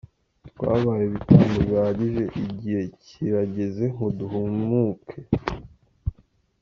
Twabaye 0.49 1.03
ibitambo 1.09 1.55
bihagije 1.69 2.23
igihe 2.49 2.81
kirageze 3.03 3.83
ngo 3.93 4.05
duhumuke. 4.17 5.19